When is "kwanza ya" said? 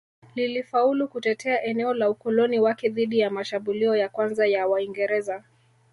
4.09-4.67